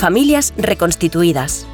[0.00, 1.66] Familias reconstituidas.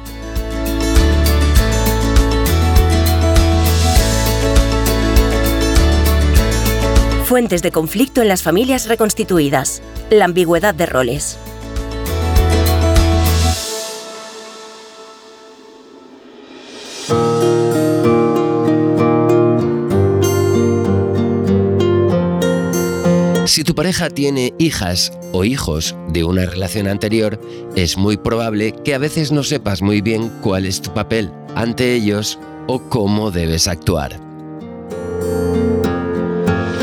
[7.23, 9.81] Fuentes de conflicto en las familias reconstituidas.
[10.09, 11.39] La ambigüedad de roles.
[23.57, 27.41] Si tu pareja tiene hijas o hijos de una relación anterior,
[27.75, 31.95] es muy probable que a veces no sepas muy bien cuál es tu papel ante
[31.95, 34.21] ellos o cómo debes actuar.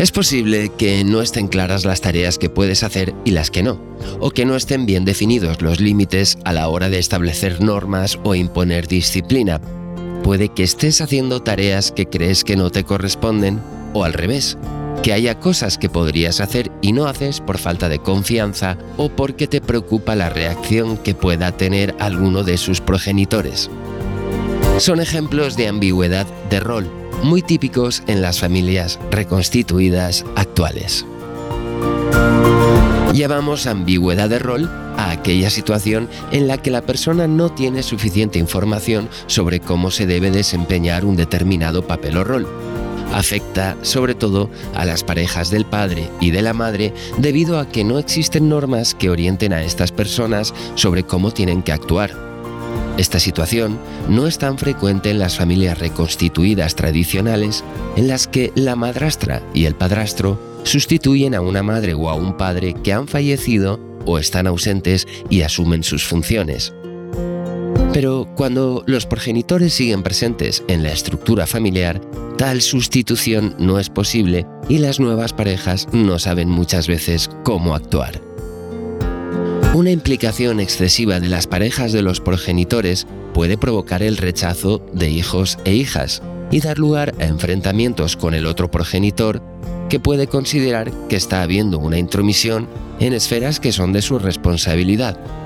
[0.01, 3.81] Es posible que no estén claras las tareas que puedes hacer y las que no,
[4.19, 8.35] o que no estén bien definidos los límites a la hora de establecer normas o
[8.35, 9.61] imponer disciplina.
[10.25, 13.61] Puede que estés haciendo tareas que crees que no te corresponden,
[13.93, 14.59] o al revés,
[15.03, 19.47] que haya cosas que podrías hacer y no haces por falta de confianza o porque
[19.47, 23.71] te preocupa la reacción que pueda tener alguno de sus progenitores.
[24.79, 26.91] Son ejemplos de ambigüedad de rol,
[27.23, 31.07] muy típicos en las familias reconstituidas actuales.
[33.13, 38.41] Llamamos ambigüedad de rol a aquella situación en la que la persona no tiene suficiente
[38.41, 42.49] información sobre cómo se debe desempeñar un determinado papel o rol
[43.15, 47.85] afecta sobre todo a las parejas del padre y de la madre debido a que
[47.85, 52.11] no existen normas que orienten a estas personas sobre cómo tienen que actuar.
[52.99, 57.65] Esta situación no es tan frecuente en las familias reconstituidas tradicionales
[57.97, 62.37] en las que la madrastra y el padrastro sustituyen a una madre o a un
[62.37, 66.73] padre que han fallecido o están ausentes y asumen sus funciones.
[67.95, 72.01] Pero cuando los progenitores siguen presentes en la estructura familiar,
[72.37, 78.21] tal sustitución no es posible y las nuevas parejas no saben muchas veces cómo actuar.
[79.75, 85.57] Una implicación excesiva de las parejas de los progenitores puede provocar el rechazo de hijos
[85.65, 86.21] e hijas
[86.51, 89.41] y dar lugar a enfrentamientos con el otro progenitor
[89.89, 95.44] que puede considerar que está habiendo una intromisión en esferas que son de su responsabilidad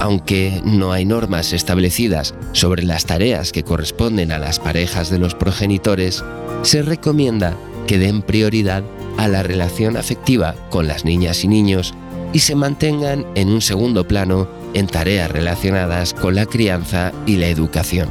[0.00, 5.34] aunque no hay normas establecidas sobre las tareas que corresponden a las parejas de los
[5.34, 6.24] progenitores,
[6.62, 7.56] se recomienda
[7.86, 8.82] que den prioridad
[9.16, 11.94] a la relación afectiva con las niñas y niños
[12.32, 17.46] y se mantengan en un segundo plano en tareas relacionadas con la crianza y la
[17.46, 18.08] educación.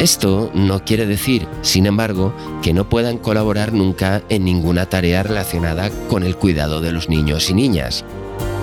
[0.00, 5.90] Esto no quiere decir, sin embargo, que no puedan colaborar nunca en ninguna tarea relacionada
[6.08, 8.04] con el cuidado de los niños y niñas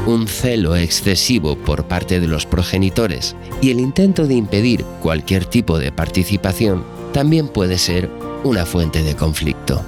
[0.06, 5.80] un celo excesivo por parte de los progenitores y el intento de impedir cualquier tipo
[5.80, 6.84] de participación
[7.14, 8.10] también puede ser
[8.44, 9.82] una fuente de conflicto.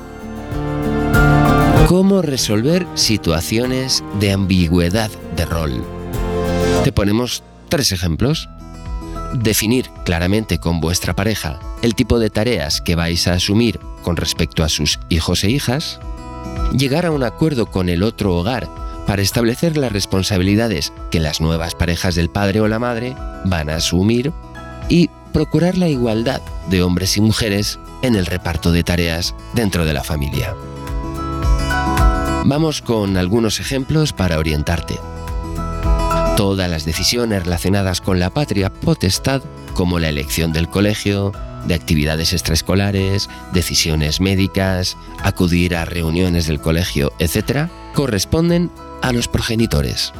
[1.87, 5.83] ¿Cómo resolver situaciones de ambigüedad de rol?
[6.83, 8.49] Te ponemos tres ejemplos.
[9.33, 14.63] Definir claramente con vuestra pareja el tipo de tareas que vais a asumir con respecto
[14.63, 15.99] a sus hijos e hijas.
[16.77, 21.75] Llegar a un acuerdo con el otro hogar para establecer las responsabilidades que las nuevas
[21.75, 24.31] parejas del padre o la madre van a asumir
[24.89, 29.93] y procurar la igualdad de hombres y mujeres en el reparto de tareas dentro de
[29.93, 30.55] la familia.
[32.45, 34.99] Vamos con algunos ejemplos para orientarte.
[36.37, 39.41] Todas las decisiones relacionadas con la patria potestad,
[39.73, 41.31] como la elección del colegio,
[41.65, 48.69] de actividades extraescolares, decisiones médicas, acudir a reuniones del colegio, etc., corresponden
[49.05, 50.13] a los progenitores.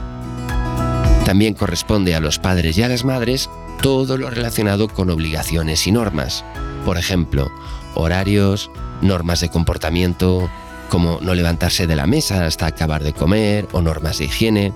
[1.25, 3.49] También corresponde a los padres y a las madres
[3.81, 6.45] todo lo relacionado con obligaciones y normas.
[6.85, 7.49] Por ejemplo,
[7.95, 8.69] horarios,
[9.01, 10.51] normas de comportamiento,
[10.89, 14.71] como no levantarse de la mesa hasta acabar de comer o normas de higiene,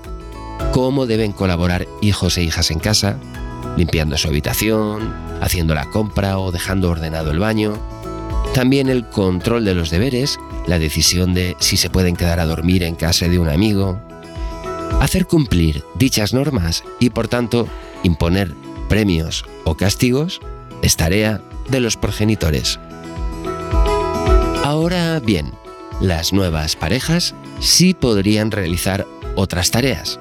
[0.72, 3.16] cómo deben colaborar hijos e hijas en casa,
[3.78, 7.78] limpiando su habitación, haciendo la compra o dejando ordenado el baño.
[8.56, 12.84] También el control de los deberes la decisión de si se pueden quedar a dormir
[12.84, 14.00] en casa de un amigo.
[15.00, 17.68] Hacer cumplir dichas normas y por tanto
[18.04, 18.54] imponer
[18.90, 20.42] premios o castigos
[20.82, 22.80] es tarea de los progenitores.
[24.64, 25.54] Ahora bien,
[26.02, 30.20] las nuevas parejas sí podrían realizar otras tareas,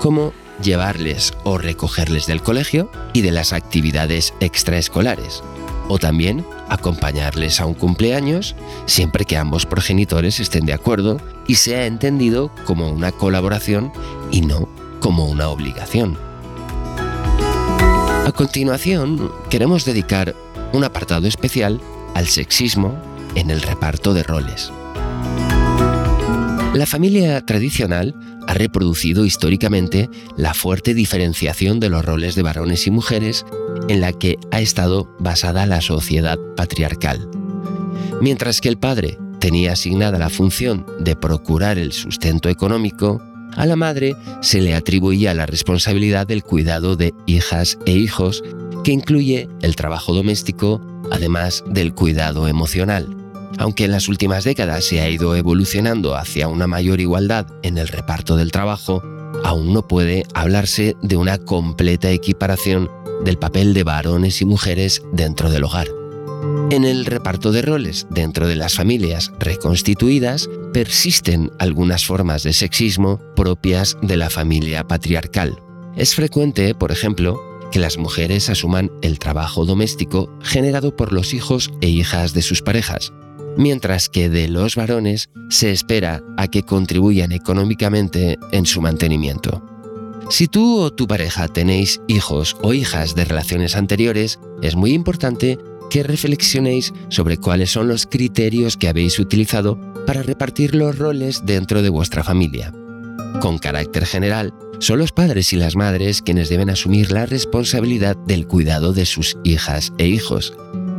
[0.00, 5.42] como llevarles o recogerles del colegio y de las actividades extraescolares,
[5.88, 8.56] o también acompañarles a un cumpleaños
[8.86, 13.92] siempre que ambos progenitores estén de acuerdo y sea entendido como una colaboración
[14.30, 14.68] y no
[15.00, 16.16] como una obligación.
[18.26, 20.34] A continuación, queremos dedicar
[20.72, 21.80] un apartado especial
[22.14, 22.96] al sexismo
[23.34, 24.70] en el reparto de roles.
[26.74, 28.14] La familia tradicional
[28.46, 33.44] ha reproducido históricamente la fuerte diferenciación de los roles de varones y mujeres
[33.90, 37.28] en la que ha estado basada la sociedad patriarcal.
[38.20, 43.20] Mientras que el padre tenía asignada la función de procurar el sustento económico,
[43.56, 48.44] a la madre se le atribuía la responsabilidad del cuidado de hijas e hijos,
[48.84, 53.08] que incluye el trabajo doméstico, además del cuidado emocional.
[53.58, 57.88] Aunque en las últimas décadas se ha ido evolucionando hacia una mayor igualdad en el
[57.88, 59.02] reparto del trabajo,
[59.42, 62.88] aún no puede hablarse de una completa equiparación
[63.24, 65.88] del papel de varones y mujeres dentro del hogar.
[66.70, 73.20] En el reparto de roles dentro de las familias reconstituidas persisten algunas formas de sexismo
[73.36, 75.60] propias de la familia patriarcal.
[75.96, 77.40] Es frecuente, por ejemplo,
[77.70, 82.62] que las mujeres asuman el trabajo doméstico generado por los hijos e hijas de sus
[82.62, 83.12] parejas,
[83.56, 89.69] mientras que de los varones se espera a que contribuyan económicamente en su mantenimiento.
[90.30, 95.58] Si tú o tu pareja tenéis hijos o hijas de relaciones anteriores, es muy importante
[95.90, 101.82] que reflexionéis sobre cuáles son los criterios que habéis utilizado para repartir los roles dentro
[101.82, 102.72] de vuestra familia.
[103.40, 108.46] Con carácter general, son los padres y las madres quienes deben asumir la responsabilidad del
[108.46, 110.54] cuidado de sus hijas e hijos,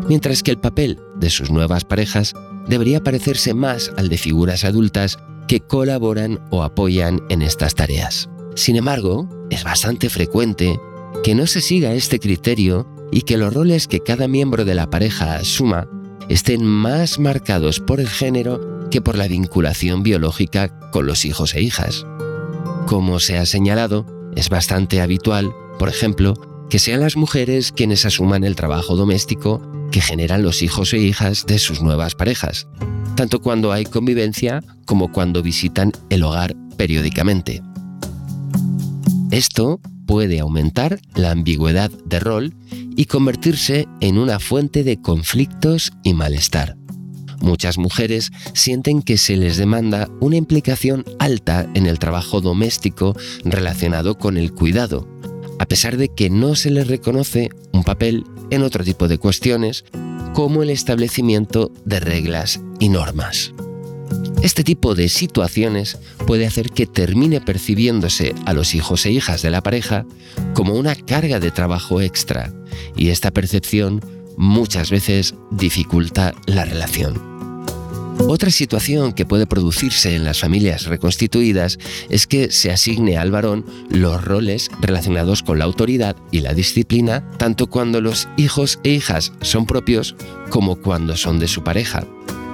[0.10, 2.34] mientras que el papel de sus nuevas parejas
[2.68, 8.28] debería parecerse más al de figuras adultas que colaboran o apoyan en estas tareas.
[8.56, 10.80] Sin embargo, es bastante frecuente
[11.24, 14.90] que no se siga este criterio y que los roles que cada miembro de la
[14.90, 15.88] pareja asuma
[16.30, 21.62] estén más marcados por el género que por la vinculación biológica con los hijos e
[21.62, 22.06] hijas.
[22.88, 24.06] Como se ha señalado,
[24.36, 26.34] es bastante habitual, por ejemplo,
[26.70, 29.62] que sean las mujeres quienes asuman el trabajo doméstico
[29.92, 32.68] que generan los hijos e hijas de sus nuevas parejas,
[33.16, 37.62] tanto cuando hay convivencia como cuando visitan el hogar periódicamente.
[39.32, 42.54] Esto puede aumentar la ambigüedad de rol
[42.98, 46.76] y convertirse en una fuente de conflictos y malestar.
[47.40, 54.18] Muchas mujeres sienten que se les demanda una implicación alta en el trabajo doméstico relacionado
[54.18, 55.08] con el cuidado,
[55.60, 59.86] a pesar de que no se les reconoce un papel en otro tipo de cuestiones,
[60.34, 63.54] como el establecimiento de reglas y normas.
[64.44, 69.52] Este tipo de situaciones puede hacer que termine percibiéndose a los hijos e hijas de
[69.52, 70.06] la pareja
[70.54, 72.52] como una carga de trabajo extra
[72.96, 74.02] y esta percepción
[74.38, 77.32] muchas veces dificulta la relación.
[78.28, 81.78] Otra situación que puede producirse en las familias reconstituidas
[82.10, 87.30] es que se asigne al varón los roles relacionados con la autoridad y la disciplina,
[87.38, 90.16] tanto cuando los hijos e hijas son propios
[90.50, 92.06] como cuando son de su pareja.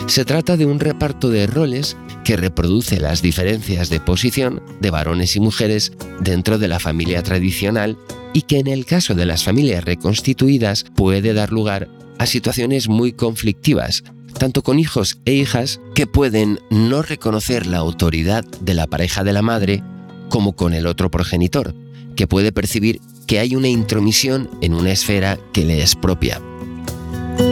[0.08, 5.36] Se trata de un reparto de roles que reproduce las diferencias de posición de varones
[5.36, 7.98] y mujeres dentro de la familia tradicional
[8.34, 11.90] y que en el caso de las familias reconstituidas puede dar lugar
[12.20, 14.06] a situaciones muy conflictivas,
[14.40, 19.34] tanto con hijos e hijas que pueden no reconocer la autoridad de la pareja de
[19.34, 19.84] la madre
[20.30, 21.76] como con el otro progenitor,
[22.16, 26.42] que puede percibir que hay una intromisión en una esfera que le es propia.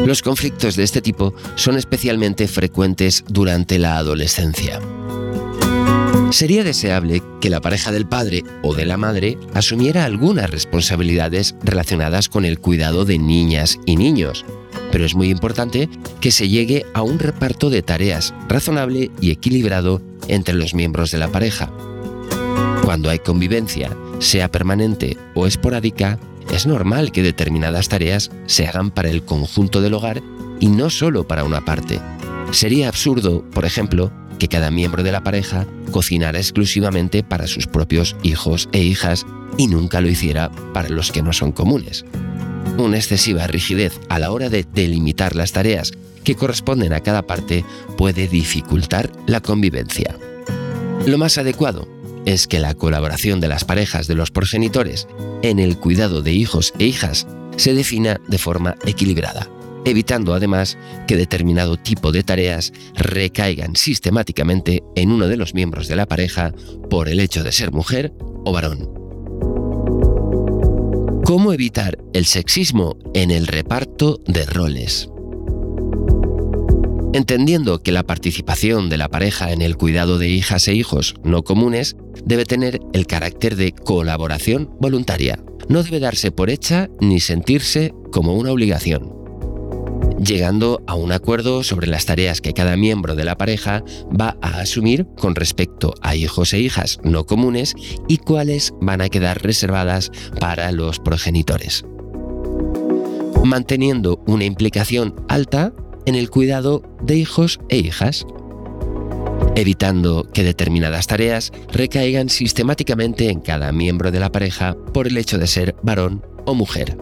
[0.06, 4.80] Los conflictos de este tipo son especialmente frecuentes durante la adolescencia.
[6.32, 12.30] Sería deseable que la pareja del padre o de la madre asumiera algunas responsabilidades relacionadas
[12.30, 14.44] con el cuidado de niñas y niños,
[14.92, 15.88] pero es muy importante
[16.22, 21.20] que se llegue a un reparto de tareas razonable y equilibrado entre los miembros de
[21.20, 21.72] la pareja.
[22.84, 26.20] Cuando hay convivencia, sea permanente o esporádica,
[26.52, 30.22] es normal que determinadas tareas se hagan para el conjunto del hogar
[30.60, 32.00] y no solo para una parte.
[32.52, 38.16] Sería absurdo, por ejemplo, que cada miembro de la pareja cocinara exclusivamente para sus propios
[38.24, 39.26] hijos e hijas
[39.58, 42.06] y nunca lo hiciera para los que no son comunes.
[42.78, 45.94] Una excesiva rigidez a la hora de delimitar las tareas
[46.24, 47.64] que corresponden a cada parte
[47.98, 50.18] puede dificultar la convivencia.
[51.06, 51.95] Lo más adecuado
[52.26, 55.08] es que la colaboración de las parejas de los progenitores
[55.42, 57.28] en el cuidado de hijos e hijas
[57.58, 59.50] se defina de forma equilibrada,
[59.86, 60.78] evitando además
[61.08, 66.54] que determinado tipo de tareas recaigan sistemáticamente en uno de los miembros de la pareja
[66.90, 68.14] por el hecho de ser mujer
[68.44, 68.90] o varón.
[71.26, 75.10] ¿Cómo evitar el sexismo en el reparto de roles?
[77.16, 81.46] Entendiendo que la participación de la pareja en el cuidado de hijas e hijos no
[81.46, 81.96] comunes
[82.26, 85.40] debe tener el carácter de colaboración voluntaria.
[85.70, 89.16] No debe darse por hecha ni sentirse como una obligación.
[90.20, 94.60] llegando a un acuerdo sobre las tareas que cada miembro de la pareja va a
[94.60, 97.76] asumir con respecto a hijos e hijas no comunes
[98.10, 101.86] y cuáles van a quedar reservadas para los progenitores.
[103.44, 105.74] Manteniendo una implicación alta
[106.06, 108.26] en el cuidado de hijos e hijas,
[109.56, 115.38] evitando que determinadas tareas recaigan sistemáticamente en cada miembro de la pareja por el hecho
[115.38, 116.98] de ser varón o mujer.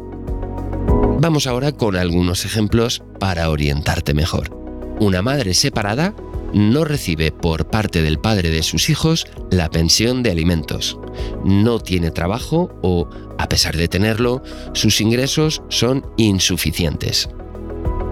[1.19, 4.57] Vamos ahora con algunos ejemplos para orientarte mejor.
[4.99, 6.13] Una madre separada
[6.53, 10.99] no recibe por parte del padre de sus hijos la pensión de alimentos.
[11.43, 14.43] No tiene trabajo o, a pesar de tenerlo,
[14.73, 17.29] sus ingresos son insuficientes.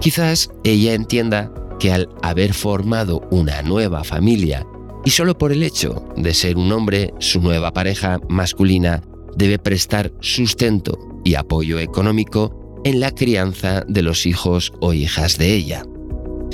[0.02, 4.66] Quizás ella entienda que al haber formado una nueva familia
[5.04, 9.00] y solo por el hecho de ser un hombre, su nueva pareja masculina
[9.36, 15.54] debe prestar sustento y apoyo económico en la crianza de los hijos o hijas de
[15.54, 15.84] ella.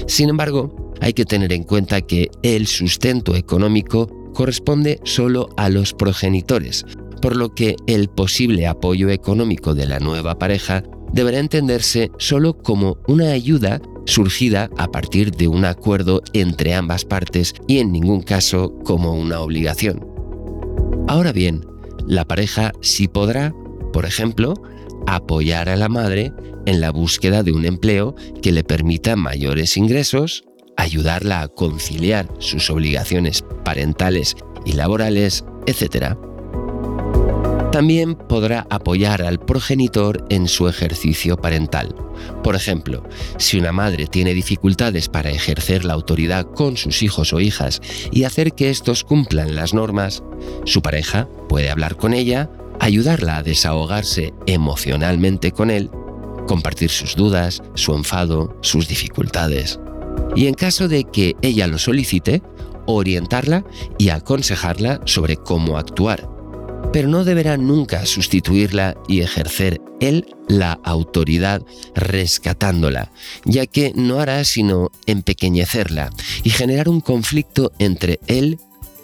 [0.06, 5.94] Sin embargo, hay que tener en cuenta que el sustento económico corresponde solo a los
[5.94, 6.84] progenitores,
[7.22, 12.98] por lo que el posible apoyo económico de la nueva pareja deberá entenderse solo como
[13.06, 18.74] una ayuda surgida a partir de un acuerdo entre ambas partes y en ningún caso
[18.84, 20.06] como una obligación.
[21.08, 21.64] Ahora bien,
[22.06, 23.54] la pareja sí podrá,
[23.92, 24.54] por ejemplo,
[25.06, 26.32] apoyar a la madre
[26.66, 30.44] en la búsqueda de un empleo que le permita mayores ingresos,
[30.76, 36.16] ayudarla a conciliar sus obligaciones parentales y laborales, etc.
[37.78, 41.94] También podrá apoyar al progenitor en su ejercicio parental.
[42.42, 43.04] Por ejemplo,
[43.36, 47.80] si una madre tiene dificultades para ejercer la autoridad con sus hijos o hijas
[48.10, 50.24] y hacer que estos cumplan las normas,
[50.64, 55.88] su pareja puede hablar con ella ayudarla a desahogarse emocionalmente con él,
[56.48, 59.78] compartir sus dudas, su enfado, sus dificultades.
[60.34, 62.42] Y en caso de que ella lo solicite,
[62.86, 63.62] orientarla
[63.98, 66.37] y aconsejarla sobre cómo actuar.
[66.92, 71.62] Pero no deberá nunca sustituirla y ejercer él la autoridad
[71.94, 73.10] rescatándola,
[73.44, 76.10] ya que no hará sino empequeñecerla
[76.42, 78.58] y generar un conflicto entre él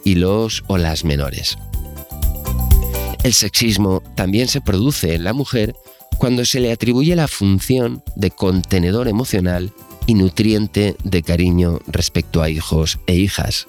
[0.04, 1.58] y los o las menores.
[3.22, 5.74] El sexismo también se produce en la mujer
[6.18, 9.72] cuando se le atribuye la función de contenedor emocional
[10.06, 13.66] y nutriente de cariño respecto a hijos e hijas.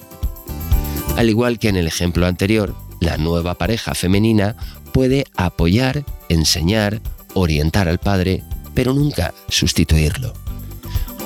[1.15, 4.55] Al igual que en el ejemplo anterior, la nueva pareja femenina
[4.91, 7.01] puede apoyar, enseñar,
[7.33, 8.43] orientar al padre,
[8.74, 10.33] pero nunca sustituirlo.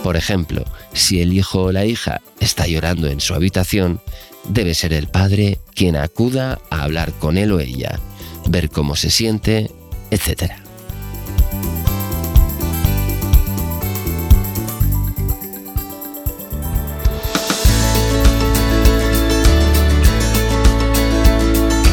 [0.04, 4.02] Por ejemplo, si el hijo o la hija está llorando en su habitación,
[4.48, 8.00] debe ser el padre quien acuda a hablar con él o ella
[8.48, 9.72] ver cómo se siente,
[10.12, 10.52] etc.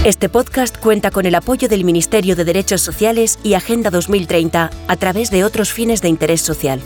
[0.07, 4.97] Este podcast cuenta con el apoyo del Ministerio de Derechos Sociales y Agenda 2030 a
[4.97, 6.81] través de otros fines de interés social.